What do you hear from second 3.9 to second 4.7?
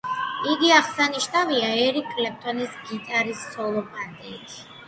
პარტიით.